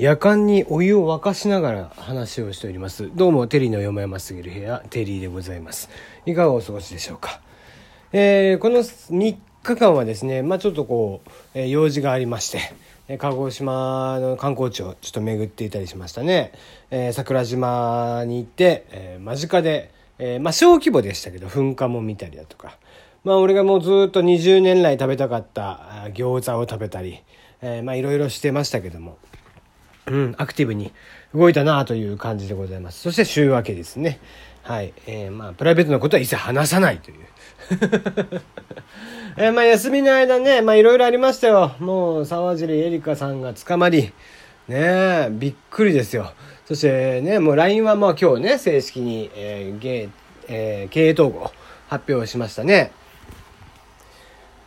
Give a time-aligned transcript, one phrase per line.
[0.00, 3.10] 夜間にお湯を沸かしながら話をしております。
[3.14, 5.90] どうもテリーの山々すぎる部屋テリーでございます。
[6.24, 7.42] いかがお過ごしでしょうか、
[8.10, 16.52] えー、この3日間はですねまあちょっとこう、えー、用事がありまして鹿児島の観光地をちょっと巡っていたりしましたね、
[16.90, 22.78] えー、桜島に行って、え、間近で、え、まあ小規模でしたけど噴火も見たりだとか。
[23.22, 27.20] まあ俺がもうずっと20年来食べたかった餃子を食べたり、
[27.60, 29.18] え、まあいろいろしてましたけども。
[30.06, 30.92] うん、アクティブに
[31.34, 33.00] 動いたなという感じでございます。
[33.00, 34.18] そして週明けですね。
[34.62, 34.92] はい。
[35.06, 37.16] えー、まあ、プライベートのことは一切話さないという。
[39.36, 41.74] えー、まあ、休みの間ね、まあ、いろいろありましたよ。
[41.78, 44.12] もう、沢尻エリカさんが捕まり、
[44.68, 46.32] ねびっくりですよ。
[46.66, 50.08] そしてね、もう LINE はまあ今日ね、正式に、えー、ゲ
[50.50, 51.52] えー、経営統合
[51.88, 52.92] 発表しましたね。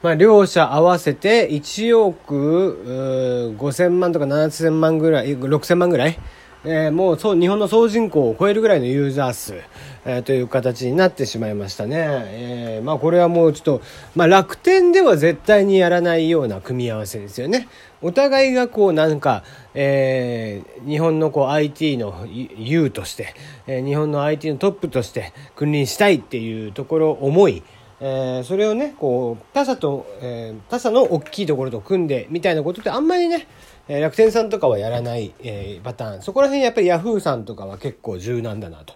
[0.04, 6.20] まあ、両者合わせて1億5000万とか7000万ぐらい、6000万ぐらい、
[6.66, 9.56] えー、もうそう日本の総人口を超えるぐらいのユーザー数、
[10.04, 11.96] えー、という形になってしまいましたね。
[12.00, 13.82] えー、まあこれはもうちょっと、
[14.14, 17.70] まあ楽天では絶対にやらないような組み合わせですよね。
[18.02, 23.34] お互いがこうなんか、えー、日本のこう IT の U として、
[23.68, 27.64] えー、日本の IT のトップとして君臨したいっていうところ思い、
[28.06, 33.48] えー、それをねこう他社と、えー、他社の大きいところと組んでみたいなことってあんまりね、
[33.88, 38.96] えー、楽天さんとかはやらない、えパターンそこら辺やっぱりヤフーさんとかは結構柔軟だなと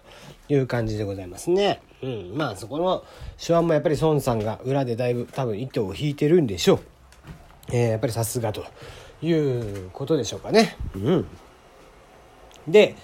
[0.50, 1.80] いう感じでございますね。
[2.02, 3.02] うん、まあそこの
[3.42, 6.80] 手腕もやっぱり孫さんが裏でだいぶ多分糸を引いてるんでしょう。
[7.72, 8.66] えやっぱりさすがと
[9.22, 10.76] いうことでしょうかね。
[10.94, 11.26] うん、
[12.68, 12.94] で、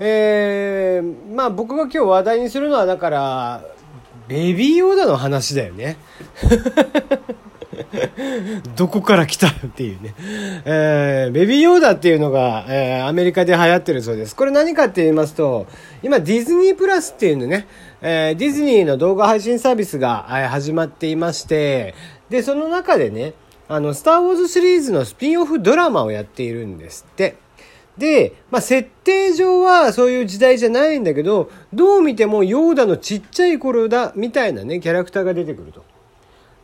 [0.00, 3.64] えー、まあ僕が今日話題にするのはだから
[4.28, 5.96] ベビーヨーダの話だよね。
[8.76, 10.14] どこから来たっていうね。
[10.64, 14.34] えー、ベビーヨーダっていうのが、えー、アメリカで流行ってるそうです。
[14.34, 15.66] これ何かって言いますと、
[16.02, 17.66] 今ディズニープラスっていうのね、
[18.02, 21.94] えー、ディズニーの動画配信サービスが、えー、始まっていまして、
[22.30, 23.34] で、その中でね、
[23.68, 27.36] あの、スター・ウォーズシリーズのスピンオフドラマをやっているんですって。
[27.98, 35.84] で、まあ、設定上はそういう時代じゃないんだけど、どう見てもヨーダのちっちゃい頃だ、みたいなね、キャラクターが出てくると。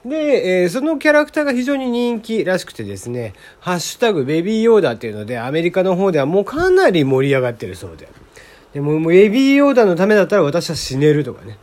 [0.05, 8.09] で、えー、そのキャラクターが非常に人気らしくてですね、ハッシュタグベビーヨーダっていうので、アメリカの方ではもうかなり盛り上がってるそうで。
[8.75, 11.59] でも、もうベビーヨーダのためだったら私は死ねるとかね。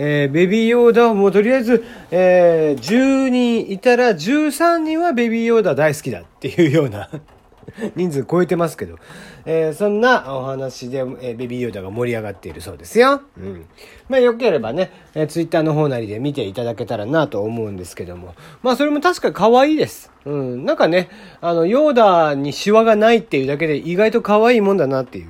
[0.00, 7.10] えー、ベビーヨーダをもうとりあえず、えー、10人いたら13人はベビーヨーダ大好きだっていうような
[7.96, 8.96] 人数超えてますけど、
[9.44, 13.22] えー、そんなお話で、えー、ベビーヨーダが盛り上がっているそうですよ。
[13.38, 13.66] うん。
[14.08, 18.34] まあ、よければね、えー、ツイッターの方なりで見ていただけたらなと思うんですけども。
[18.62, 20.10] まあ、それも確か可愛いです。
[20.24, 20.64] うん。
[20.64, 21.08] なんかね、
[21.40, 25.28] あの、ヨーダにシワがないっていうだけで意外と可愛いもんだなっていう。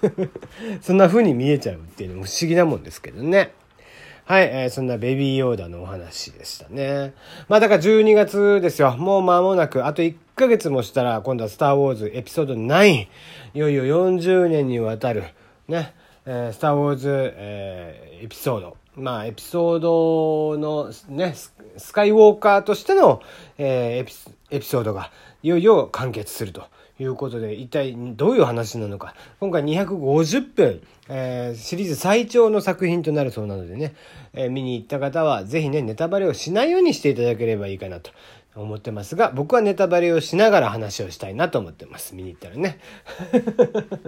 [0.80, 3.52] そんな風に見えちゃうっていうのも不思議なもんですけどね。
[4.28, 7.14] はい、えー、そんなベビーヨーダのお話でしたね。
[7.48, 8.94] まあだから12月ですよ。
[8.98, 13.08] もう間もなく、あと1ヶ月もしたら、今度はスターウォーズエピソード9。
[13.54, 15.24] いよいよ40年にわたる、
[15.66, 15.92] ね、
[16.24, 18.76] えー、スターウォーズ、えー、エピソード。
[18.94, 21.34] まあ、エピソードのね、
[21.76, 23.20] スカイウォーカーとしての、
[23.58, 25.10] えー、エピソードが
[25.42, 26.62] いよいよ完結すると。
[27.00, 29.14] いうことで、一体どういう話なのか。
[29.38, 33.94] 今回250分、えー、シリーズ最長の作品となるそうなのでね、
[34.32, 38.10] えー、見に行った方はぜひね、ネタバレをしないようにしていただければいいかなと
[38.54, 42.14] 思ってますが、僕はネタバレをしながら話をしたいなと思ってます。
[42.14, 42.78] 見に行ったらね。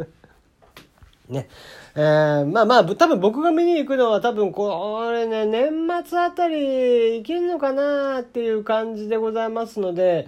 [1.28, 1.48] ね。
[1.94, 5.70] えー、まあまあ、多分僕が見に行くのは多分これね、年
[6.04, 10.26] 末あたり行けるのかなっていう感じでございますので、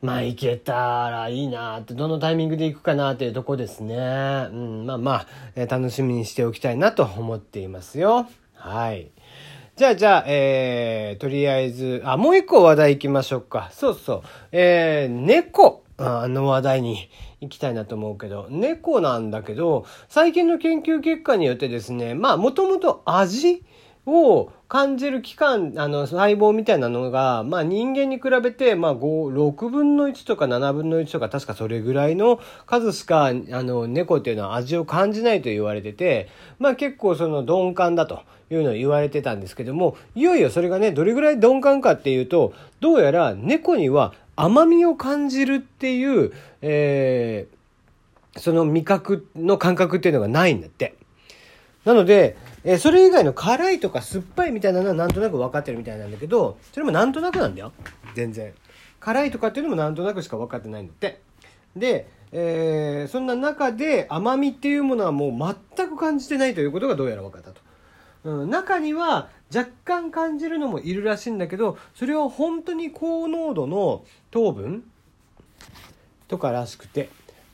[0.00, 3.96] まあ行けたらいいなって、どのタイミングで行くかなっていうとこですね。
[3.96, 8.28] うん、まあまあ、えー、楽しみにしておきたいなと思っていますよ。
[8.54, 9.10] はい。
[9.78, 13.70] じゃあじゃあ、えー、とりあえず、あ、もう一個話題行きましょうか。
[13.72, 14.22] そうそう。
[14.50, 17.08] えー、猫あの話題に
[17.40, 23.62] 行きたいなと思うけど、猫なんだけど、最近の研究結果によってですね、まあもともと味
[24.08, 36.28] を感じる器官、あの、細胞みたいなのが、まあ人間に比べて、まあ5、6分の1とか7分の1とか確かそれぐらいの数しか、あの、猫っていうのは味を感じないと言われてて、
[36.58, 46.32] まあ結構その鈍感だというのを言われてたんですけども、いよいよそれがね、どれぐらい鈍感かっていうと、どうやら猫には甘みを感じるっていう、
[46.62, 50.94] えー、その味覚の感覚っていうのがないんだって。
[51.88, 57.72] なので、えー、それ以外の辛いとか酸っぱいみたいなのはなんとなく分かってるみたいなんだけど、それもなんとなくなんだよ。
[58.14, 58.52] 全然。
[59.00, 61.22] 辛いとかっていうのもなんとなくしか分かってないんだって。
[61.74, 67.62] で、えー、そんな中で甘みっていうものはもう全く感じてないということがどうやら分かったと。
[68.24, 74.84] うん、中には若干感じるのもいるらしいんだけどそれは本当に高濃度の糖分
[76.26, 77.08] とからしくて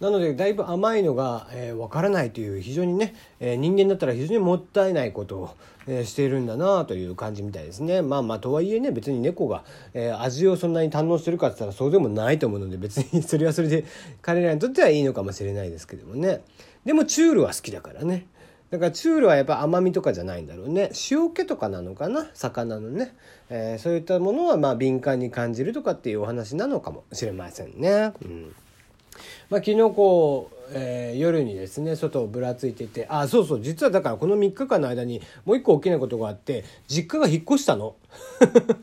[0.05, 5.51] なのでだいぶ甘いのが、えー、分からないという非常にね、えー、人間だったら非常にもったいないことを、
[5.87, 8.03] えー、しているんだなという感じみたいですね。
[8.03, 9.65] まあまあとはいえね別に猫が、
[9.95, 13.87] えー、味をそんなに堪能してるかって言ったらそうでもないと思うので別にそれはそれで
[14.21, 16.43] 彼らにとってはいいのかもしれないですけどもね。
[16.85, 18.27] でもチュールは好きだからね。
[18.71, 20.91] だからチュールはやっぱ甘みとかじゃないんだろうね。
[21.11, 22.27] 塩気とかなのかな？
[22.35, 23.17] 魚のね、
[23.49, 28.13] えー、そういったものはまあ敏感に感じるとかっていうお話なのかもしれませんね。
[28.23, 28.55] うん。
[29.51, 37.95] まあ、昨日こう、えー、夜にですね外をぶらついていてあそうそう実はだからこの3日間の間にもう一個大きなことがあって実家が引っ越したの。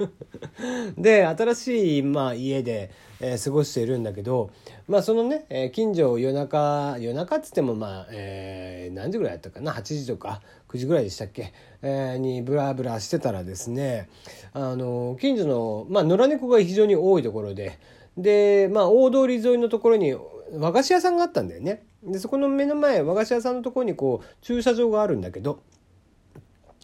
[0.98, 4.52] で新しい、まあ、家で、えー、過ごしているんだけど、
[4.88, 14.10] まあ、そのね、えー、近所を夜中夜中っつってもまあ、えー、何時ぐらいだったかな8時とか9時ぐらいでしたっけ、えー、にブラブラしてたらですね
[14.54, 17.80] あの近所の、まあ、野良猫が非常に多いところで
[18.18, 20.16] で、まあ、大通り沿いのところに
[20.54, 21.84] 和菓子屋さんがあったんだよね。
[22.04, 25.62] でそこの目の前和菓子屋さんのところにこう駐車場があるんだけど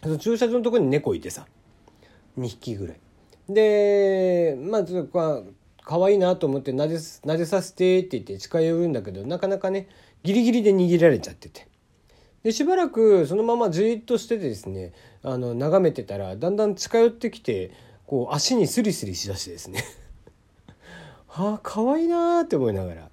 [0.02, 1.46] その駐車場のところに猫いてさ
[2.38, 3.00] 2匹ぐらい。
[3.48, 5.44] でまあちょっと
[5.82, 9.88] 可愛いなと思ってなでなでさせてって言って近寄るんだけどなかなかね
[10.22, 11.66] ギリギリで握られちゃってて。
[12.44, 14.92] でしばらくそのままじっとしててですね
[15.22, 17.72] あの眺めてたらだんだん近寄ってきて
[18.06, 19.84] こう足にスリスリしだしてですね
[21.38, 23.10] あ可愛いなって思いながら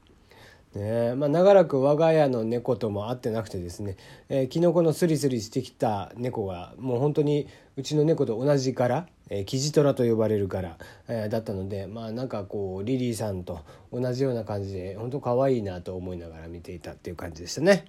[0.76, 3.96] ねまあ、長らく我が家の猫とも会ってなくてですね、
[4.28, 10.78] えー、キノコのスリスリしてきた猫がもう本当にうちの猫と同じ柄、えー、キジトラと呼ばれる柄、
[11.08, 13.62] えー、だったのでまあなんかこうリリーさんと
[13.94, 17.86] 同じような感じで本当可愛いなと思いながら見ていたっていう感じでしたね。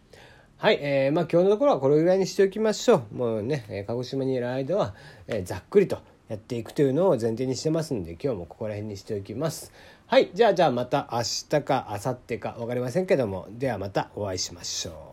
[0.56, 3.14] はい、えー、まあ今日のところはこれぐらいにしておきましょう。
[3.16, 4.94] もうね、鹿児島にいる間は、
[5.26, 5.98] え、ざっくりと
[6.28, 9.72] やっていくというのを前提にしてますんで今日もここら辺にしておきます。
[10.08, 10.30] はい。
[10.34, 15.05] じゃあ、じゃあまた明日か明後日か分かりませんけども、ではまたお会いしましょう。